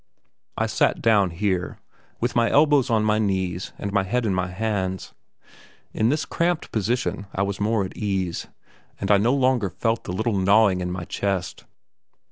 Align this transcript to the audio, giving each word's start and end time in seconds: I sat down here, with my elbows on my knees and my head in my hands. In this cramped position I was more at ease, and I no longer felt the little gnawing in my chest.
I 0.57 0.65
sat 0.65 0.99
down 0.99 1.29
here, 1.29 1.77
with 2.19 2.35
my 2.35 2.49
elbows 2.49 2.89
on 2.89 3.03
my 3.03 3.19
knees 3.19 3.71
and 3.77 3.93
my 3.93 4.01
head 4.01 4.25
in 4.25 4.33
my 4.33 4.47
hands. 4.47 5.13
In 5.93 6.09
this 6.09 6.25
cramped 6.25 6.71
position 6.71 7.27
I 7.35 7.43
was 7.43 7.59
more 7.61 7.85
at 7.85 7.95
ease, 7.95 8.47
and 8.99 9.11
I 9.11 9.17
no 9.19 9.35
longer 9.35 9.69
felt 9.69 10.05
the 10.05 10.11
little 10.11 10.33
gnawing 10.35 10.81
in 10.81 10.89
my 10.91 11.03
chest. 11.05 11.65